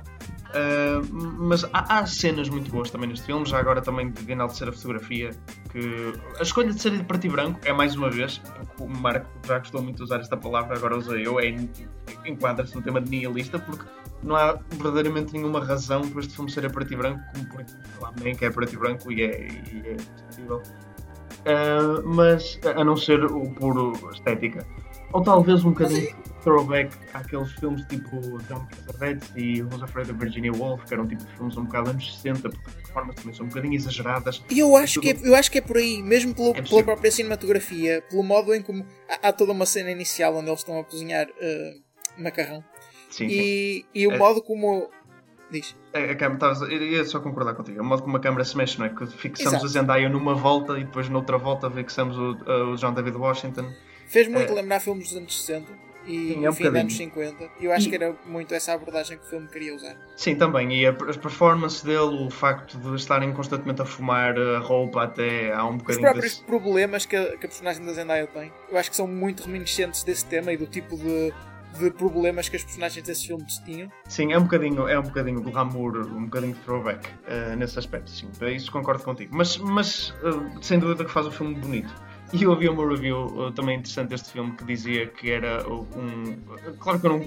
[0.51, 1.07] Uh,
[1.39, 4.73] mas há, há, cenas muito boas também neste filme, já agora também de enaltecer a
[4.73, 5.31] fotografia,
[5.71, 8.43] que a escolha de ser de preto e branco é mais uma vez,
[8.81, 11.55] o Marco já gostou muito de usar esta palavra, agora usei eu, é,
[12.27, 13.85] enquadra-se no tema de nihilista, porque
[14.25, 17.65] não há verdadeiramente nenhuma razão para este filme ser a preto e branco, como por
[18.01, 19.97] lá nem que é preto e branco e é, e é.
[21.41, 24.67] Uh, mas a não ser o puro estética.
[25.13, 30.53] Ou talvez um bocadinho throwback àqueles filmes tipo John Cassavetes e Who's Afraid of Virginia
[30.53, 33.47] Woolf, que eram tipo de filmes um bocado anos 60, porque de formas também são
[33.47, 34.43] um bocadinho exageradas.
[34.51, 36.83] E eu acho, que é, eu acho que é por aí, mesmo pelo, é pela
[36.83, 40.79] própria cinematografia, pelo modo em como há, há, toda uma cena inicial onde eles estão
[40.79, 42.65] a cozinhar uh, macarrão.
[43.11, 43.85] Sim, e, sim.
[43.93, 44.19] e o é.
[44.19, 44.89] modo como
[45.51, 45.77] Diz.
[45.93, 47.81] A, a câmera, eu ia só concordar contigo.
[47.81, 48.89] O modo como a câmera se mexe, não é?
[48.91, 49.67] Que fixamos Exato.
[49.67, 53.73] a Zendaya numa volta e depois noutra volta fixamos o, o John David Washington.
[54.07, 54.55] Fez muito é...
[54.55, 57.51] lembrar filmes dos anos 60 e Sim, é um fim dos anos 50.
[57.61, 57.91] E eu acho e...
[57.91, 59.97] que era muito essa abordagem que o filme queria usar.
[60.17, 60.73] Sim, também.
[60.73, 65.53] E a, a performance dele, o facto de estarem constantemente a fumar a roupa até
[65.53, 66.07] há um bocadinho...
[66.07, 66.45] Os próprios desse...
[66.45, 68.53] problemas que a, que a personagem da Zendaya tem.
[68.71, 71.33] Eu acho que são muito reminiscentes desse tema e do tipo de
[71.79, 73.91] de problemas que as personagens desses filmes tinham.
[74.09, 78.29] Sim, é um bocadinho, é um bocadinho glamour, um bocadinho throwback uh, nesse aspecto, sim.
[78.39, 79.35] Para isso concordo contigo.
[79.35, 81.95] Mas, mas uh, sem dúvida que faz o filme bonito.
[82.33, 86.39] E eu ouvi uma review uh, também interessante deste filme que dizia que era um.
[86.79, 87.27] Claro que eu não.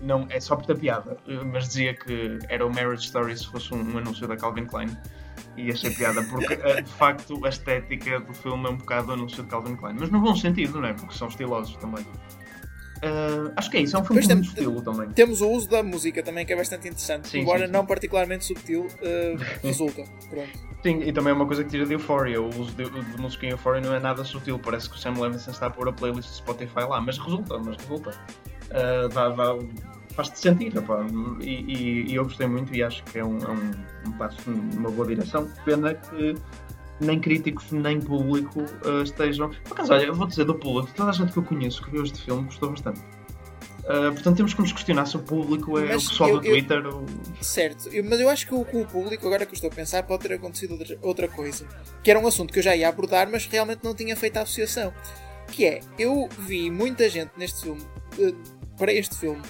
[0.00, 1.16] Não, é só por ter piada,
[1.50, 4.94] mas dizia que era o Marriage Story se fosse um, um anúncio da Calvin Klein
[5.56, 9.48] e achei piada porque de facto a estética do filme é um bocado anúncio de
[9.48, 10.92] Calvin Klein, mas no bom sentido, não é?
[10.92, 12.04] Porque são estilosos também.
[13.04, 15.10] Uh, acho que é isso, é um filme de estilo também.
[15.10, 17.72] Temos o uso da música também, que é bastante interessante, sim, embora sim, sim.
[17.72, 20.04] não particularmente subtil, uh, resulta.
[20.30, 20.50] Pronto.
[20.82, 22.40] Sim, e também é uma coisa que tira de Euphoria.
[22.40, 25.20] O uso de, de música em Euphoria não é nada sutil, parece que o Sam
[25.20, 28.10] Levinson está a pôr a playlist do Spotify lá, mas resulta, mas resulta.
[28.10, 29.58] Uh, dá, dá,
[30.14, 30.72] faz-te sentir,
[31.40, 33.70] e, e, e, eu gostei muito e acho que é um, é um,
[34.06, 35.50] um passo numa boa direção.
[35.64, 36.34] Pena que
[37.00, 39.50] nem críticos nem público uh, estejam.
[39.64, 41.90] Por acaso, olha, eu vou dizer do público, toda a gente que eu conheço que
[41.90, 43.00] viu este filme gostou bastante.
[43.84, 46.42] Uh, portanto, temos que nos questionar se o público é mas o pessoal eu, do
[46.42, 47.06] Twitter eu, ou...
[47.42, 50.02] Certo, eu, mas eu acho que o, o, público, agora que eu estou a pensar,
[50.04, 51.66] pode ter acontecido outra, outra coisa.
[52.02, 54.42] Que era um assunto que eu já ia abordar, mas realmente não tinha feito a
[54.42, 54.92] associação.
[55.48, 57.82] Que é, eu vi muita gente neste filme,
[58.18, 59.42] uh, para este filme,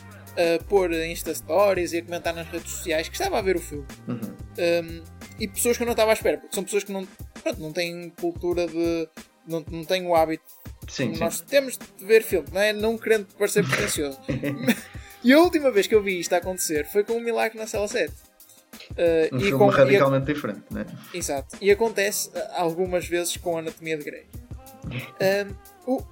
[0.68, 3.86] pôr Insta Stories e a comentar nas redes sociais que estava a ver o filme.
[4.08, 4.18] Uhum.
[4.18, 5.02] Um,
[5.38, 7.06] e pessoas que eu não estava à espera, porque são pessoas que não,
[7.44, 9.08] pronto, não têm cultura de.
[9.46, 10.44] não, não têm o hábito.
[10.88, 11.44] Sim, Nós sim.
[11.46, 12.72] temos de ver filme, não é?
[12.72, 14.18] Não querendo parecer pretencioso.
[15.24, 17.88] e a última vez que eu vi isto acontecer foi com o Milagre na Cela
[17.88, 18.12] 7.
[18.12, 20.84] Uh, um e filme com, radicalmente e, diferente, né?
[21.14, 21.56] Exato.
[21.60, 24.26] E acontece uh, algumas vezes com a Anatomia de Grey.
[25.86, 26.04] Um, o,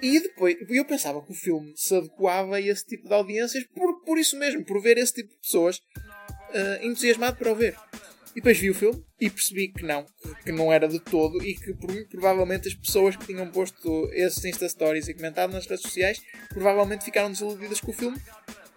[0.00, 4.00] e depois, eu pensava que o filme se adequava a esse tipo de audiências por,
[4.04, 7.74] por isso mesmo, por ver esse tipo de pessoas uh, entusiasmado para o ver.
[8.36, 10.04] E depois vi o filme e percebi que não,
[10.44, 11.72] que não era de todo e que
[12.10, 16.20] provavelmente as pessoas que tinham posto esses Insta Stories e comentado nas redes sociais
[16.50, 18.20] provavelmente ficaram desiludidas com o filme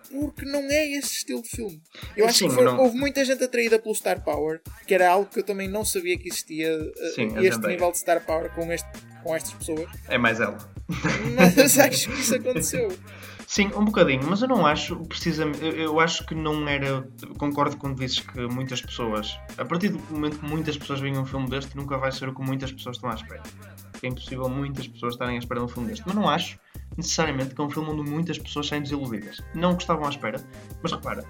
[0.09, 1.81] porque não é esse estilo de filme.
[2.15, 5.29] Eu acho Sim, que foi, houve muita gente atraída pelo Star Power, que era algo
[5.29, 8.71] que eu também não sabia que existia eh, Sim, este nível de Star Power com,
[8.71, 8.89] este,
[9.23, 9.89] com estas pessoas.
[10.07, 10.57] É mais ela.
[11.35, 12.89] Mas acho que isso aconteceu.
[13.49, 15.65] Sim, um bocadinho, mas eu não acho precisamente.
[15.65, 17.09] Eu acho que não era.
[17.39, 19.39] Concordo quando dizes que muitas pessoas.
[19.57, 22.35] A partir do momento que muitas pessoas veem um filme deste, nunca vai ser o
[22.35, 23.41] que muitas pessoas estão à espera.
[24.03, 26.03] É impossível muitas pessoas estarem à espera de um filme deste.
[26.05, 26.59] Mas não acho
[26.95, 29.41] necessariamente que é um filme onde muitas pessoas saem desiludidas.
[29.55, 30.39] Não que estavam à espera,
[30.83, 31.25] mas repara,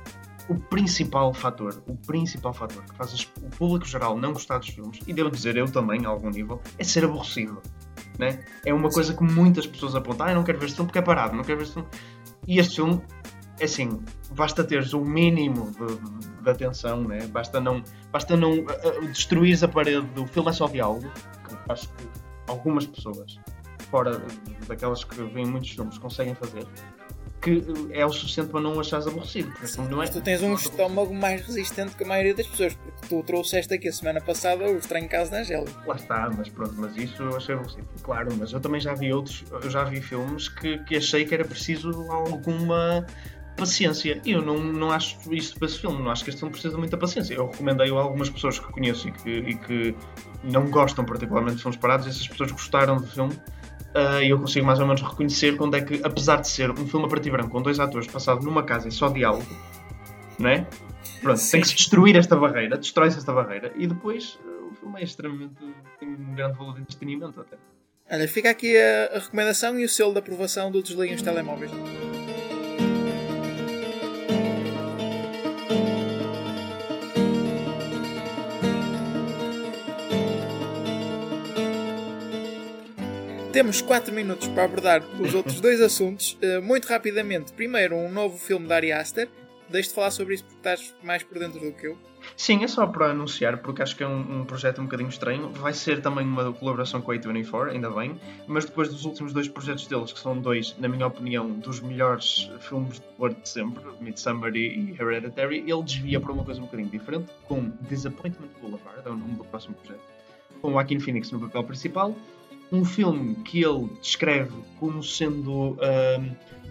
[0.49, 4.99] o principal fator, o principal fator que faz o público geral não gostar dos filmes,
[5.07, 7.61] e devo dizer eu também a algum nível, é ser aborrecido.
[8.19, 8.39] Né?
[8.65, 11.01] É uma coisa que muitas pessoas apontam, ah, não quero ver este filme porque é
[11.01, 11.89] parado, não quero ver este filme.
[12.45, 13.01] E este filme,
[13.59, 17.25] é assim, basta teres o mínimo de, de, atenção, né?
[17.27, 21.09] basta não, basta não uh, destruires a parede do filme é só diálogo,
[21.47, 22.07] que acho que
[22.47, 23.39] algumas pessoas
[23.89, 24.21] fora
[24.67, 26.67] daquelas que vêm muitos filmes, conseguem fazer,
[27.41, 29.51] que é o suficiente para não achares aborrecido.
[29.65, 30.07] Sim, não é...
[30.07, 33.87] tu tens um estômago mais resistente que a maioria das pessoas, porque tu trouxeste aqui
[33.87, 35.71] a semana passada o estranho caso da Angélica.
[35.85, 37.87] Lá está, mas pronto, mas isso eu achei aborrecido.
[38.03, 41.33] Claro, mas eu também já vi outros, eu já vi filmes que, que achei que
[41.33, 43.05] era preciso alguma
[43.55, 44.21] paciência.
[44.25, 46.73] E eu não, não acho isso para esse filme, não acho que este filme precisa
[46.73, 47.33] de muita paciência.
[47.35, 49.95] Eu recomendei-o a algumas pessoas que conheço e que, e que
[50.43, 53.33] não gostam particularmente de filmes parados, essas pessoas gostaram do filme
[53.95, 57.05] uh, eu consigo mais ou menos reconhecer quando é que, apesar de ser um filme
[57.05, 59.47] a preto e branco com dois atores passado numa casa e só diálogo,
[60.37, 60.67] não é?
[61.21, 61.51] Pronto, Sim.
[61.51, 65.03] tem que se destruir esta barreira, destrói-se esta barreira e depois uh, o filme é
[65.03, 65.55] extremamente.
[65.99, 67.57] tem um grande valor de entretenimento até.
[68.11, 71.71] Olha, fica aqui a, a recomendação e o selo de aprovação do Desliguem os Telemóveis.
[83.59, 86.37] Temos 4 minutos para abordar os outros dois assuntos.
[86.41, 89.27] Uh, muito rapidamente, primeiro, um novo filme da Ari Aster.
[89.67, 91.97] Deixe-te falar sobre isso porque estás mais por dentro do que eu.
[92.37, 95.49] Sim, é só para anunciar, porque acho que é um, um, projeto um bocadinho estranho.
[95.49, 98.17] Vai ser também uma colaboração com a A24, ainda bem,
[98.47, 102.49] mas depois dos últimos dois projetos deles, que são dois, na minha opinião, dos melhores
[102.61, 106.89] filmes de terror de sempre, Midsommar e Hereditary, ele desvia para uma coisa um bocadinho
[106.89, 110.03] diferente, com Disappointment Boulevard, é o nome do próximo projeto,
[110.61, 112.15] com Joaquin Phoenix no papel principal,
[112.71, 115.77] um filme que ele descreve como sendo.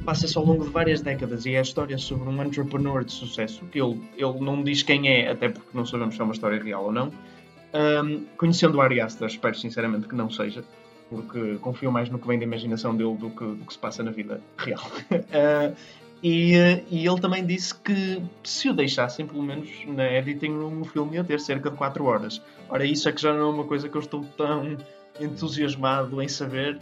[0.05, 3.65] Passa-se ao longo de várias décadas e é a história sobre um entrepreneur de sucesso,
[3.67, 6.63] que ele, ele não diz quem é, até porque não sabemos se é uma história
[6.63, 7.13] real ou não.
[7.75, 10.65] Um, conhecendo o Ari Aster, espero sinceramente que não seja,
[11.11, 14.03] porque confio mais no que vem da imaginação dele do que, do que se passa
[14.03, 14.87] na vida real.
[15.11, 15.77] uh,
[16.23, 16.55] e,
[16.91, 21.17] e, ele também disse que se o deixassem, pelo menos na editing room, o filme
[21.17, 22.41] ia ter cerca de 4 horas.
[22.71, 24.79] Ora, isso é que já não é uma coisa que eu estou tão
[25.21, 26.79] entusiasmado em saber,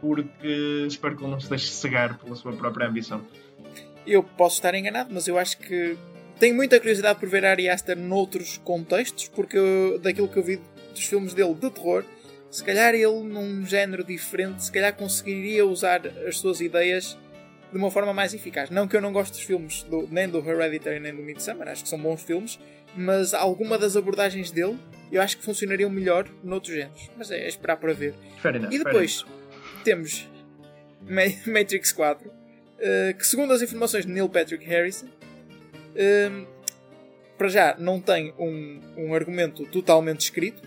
[0.00, 3.22] porque espero que ele não se deixe cegar pela sua própria ambição.
[4.06, 5.96] Eu posso estar enganado, mas eu acho que
[6.38, 10.60] tenho muita curiosidade por ver Ari Aster noutros contextos, porque eu, daquilo que eu vi
[10.92, 12.04] dos filmes dele de terror,
[12.50, 17.16] se calhar ele num género diferente, se calhar conseguiria usar as suas ideias
[17.70, 18.68] de uma forma mais eficaz.
[18.70, 21.84] Não que eu não goste dos filmes do, nem do Hereditary nem do Midsommar, acho
[21.84, 22.58] que são bons filmes,
[22.94, 24.78] mas alguma das abordagens dele
[25.12, 27.10] eu acho que funcionariam melhor noutros géneros.
[27.16, 28.14] Mas é, é esperar para ver.
[28.42, 29.24] Enough, e depois
[29.84, 30.26] temos
[31.46, 32.32] Matrix 4, uh,
[32.78, 36.46] eh, que segundo as informações de Neil Patrick Harrison, uh,
[37.36, 40.62] para já não tem um, um argumento totalmente escrito,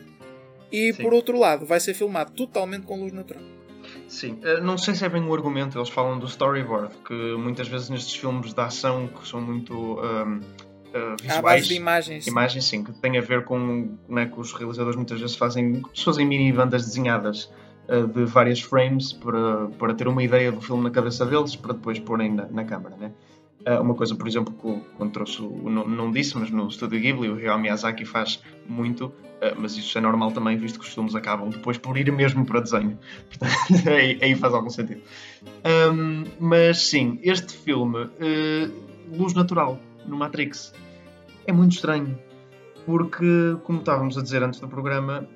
[0.71, 1.03] e Sim.
[1.03, 3.43] por outro lado vai ser filmado totalmente com luz natural.
[4.07, 7.67] Sim, uh, não sei se é bem o argumento, eles falam do storyboard, que muitas
[7.67, 9.73] vezes nestes filmes de ação que são muito.
[9.73, 10.41] Um,
[10.95, 11.39] uh, visuais.
[11.39, 12.27] À base de imagens.
[12.27, 16.25] Imagens, sim, que tem a ver com né, que os realizadores muitas vezes fazem, fazem
[16.25, 17.51] mini bandas desenhadas
[17.89, 21.73] uh, de várias frames para, para ter uma ideia do filme na cabeça deles para
[21.73, 23.11] depois porem na, na câmara, né?
[23.67, 26.99] Uh, uma coisa, por exemplo, que quando trouxe, o, não, não disse, mas no Studio
[26.99, 29.11] Ghibli o Hayao Miyazaki faz muito,
[29.57, 32.61] mas isso é normal também, visto que os filmes acabam depois por ir mesmo para
[32.61, 32.97] desenho.
[33.29, 35.01] Portanto, aí, aí, faz algum sentido.
[35.93, 38.73] Um, mas sim, este filme, uh,
[39.15, 40.73] Luz Natural, no Matrix,
[41.47, 42.17] é muito estranho.
[42.85, 45.27] Porque, como estávamos a dizer antes do programa,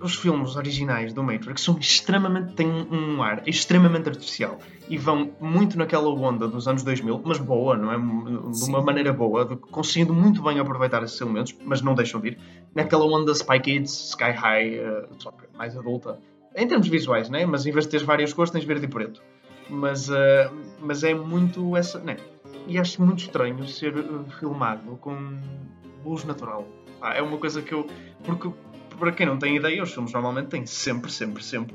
[0.00, 2.54] os filmes originais do Matrix são extremamente.
[2.54, 7.76] têm um ar extremamente artificial e vão muito naquela onda dos anos 2000, mas boa,
[7.76, 8.50] não é?
[8.50, 8.70] De Sim.
[8.70, 12.38] uma maneira boa, conseguindo muito bem aproveitar esses elementos, mas não deixam de ir.
[12.74, 16.18] Naquela onda Spy Kids, Sky High, uh, que mais adulta,
[16.54, 17.46] em termos visuais, né?
[17.46, 19.22] Mas em vez de teres várias cores, tens verde e preto.
[19.70, 20.12] Mas, uh,
[20.80, 21.98] mas é muito essa.
[21.98, 22.16] Né?
[22.66, 25.40] E acho muito estranho ser uh, filmado com
[26.04, 26.66] luz natural.
[27.00, 27.86] Ah, é uma coisa que eu.
[28.24, 28.50] Porque,
[28.98, 31.74] para quem não tem ideia, os filmes normalmente têm sempre, sempre, sempre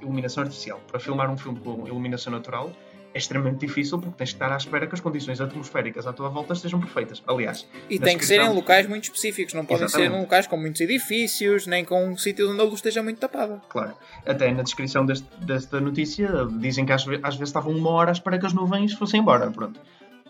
[0.00, 0.80] iluminação artificial.
[0.86, 2.72] Para filmar um filme com iluminação natural
[3.16, 6.28] é extremamente difícil porque tens que estar à espera que as condições atmosféricas à tua
[6.28, 7.22] volta estejam perfeitas.
[7.26, 10.10] Aliás, e tem que ser em locais muito específicos, não podem Exatamente.
[10.10, 13.18] ser em locais com muitos edifícios, nem com um sítio onde a luz esteja muito
[13.18, 13.62] tapada.
[13.70, 13.94] Claro.
[14.26, 18.12] Até na descrição deste, desta notícia dizem que às, às vezes estavam uma hora à
[18.12, 19.50] espera que as nuvens fossem embora.
[19.50, 19.80] Pronto.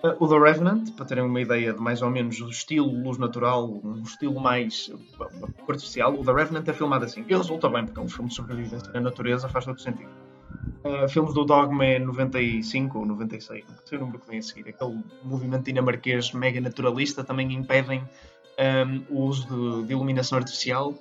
[0.02, 3.18] Uh, o The Revenant, para terem uma ideia de mais ou menos o estilo luz
[3.18, 4.90] natural, um estilo mais
[5.68, 7.24] artificial, o The Revenant é filmado assim.
[7.26, 10.10] E resulta bem, porque é um filme de sobrevivência na natureza, faz todo sentido.
[10.84, 14.42] Uh, filmes do Dogma é 95 ou 96, não sei o número que vem a
[14.42, 14.68] seguir.
[14.68, 18.04] Aquele movimento dinamarquês mega naturalista também impedem
[18.58, 20.94] um, o uso de, de, iluminação artificial.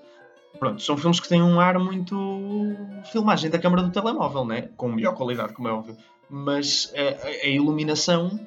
[0.58, 2.76] Pronto, são filmes que têm um ar muito
[3.12, 4.70] filmagem da câmara do telemóvel, né?
[4.78, 5.98] com melhor qualidade, como é óbvio.
[6.30, 8.40] Mas uh, a, iluminação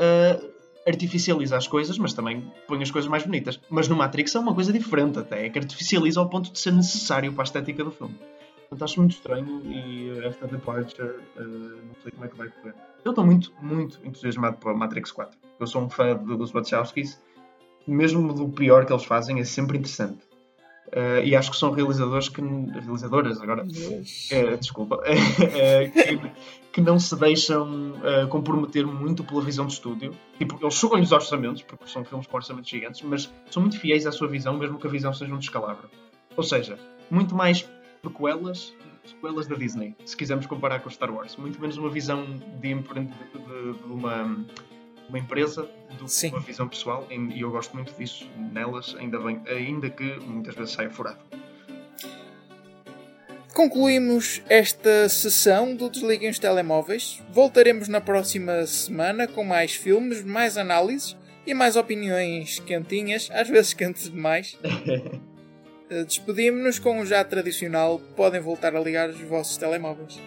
[0.00, 0.50] uh,
[0.86, 3.60] artificializa as coisas, mas também põe as coisas mais bonitas.
[3.68, 6.72] Mas no Matrix é uma coisa diferente até, é que artificializa ao ponto de ser
[6.72, 8.14] necessário para a estética do filme.
[8.68, 12.74] Portanto, acho muito estranho e esta departure uh, não sei como é que vai correr.
[13.04, 15.36] Eu estou muito, muito entusiasmado para Matrix 4.
[15.58, 17.20] Eu sou um fã dos Wachowskis.
[17.86, 20.20] Mesmo do pior que eles fazem, é sempre interessante.
[20.90, 22.40] Uh, e acho que são realizadores que.
[22.40, 23.64] realizadoras agora.
[23.64, 25.00] Uh, desculpa.
[25.92, 26.30] que,
[26.72, 27.94] que, não se deixam
[28.28, 30.12] comprometer muito pela visão de estúdio.
[30.38, 34.06] Tipo, eles chegam os orçamentos, porque são filmes com orçamentos gigantes, mas são muito fiéis
[34.06, 35.88] à sua visão, mesmo que a visão seja um descalabro.
[36.36, 36.76] Ou seja,
[37.08, 37.68] muito mais
[38.02, 38.74] prequelas,
[39.04, 41.36] sequelas da Disney, se quisermos comparar com Star Wars.
[41.36, 42.24] Muito menos uma visão
[42.60, 44.44] de, de, de uma,
[45.10, 49.40] uma empresa do que uma visão pessoal, e eu gosto muito disso nelas, ainda, bem,
[49.46, 51.18] ainda que muitas vezes saia furado.
[53.52, 57.22] Concluímos esta sessão do Desliguem os Telemóveis.
[57.30, 63.74] Voltaremos na próxima semana com mais filmes, mais análises e mais opiniões quentinhas, às vezes
[63.74, 64.56] quentes demais.
[65.92, 68.00] Eh, despedimos-nos com o já tradicional.
[68.14, 70.20] Podem voltar a ligar os vossos telemóveis.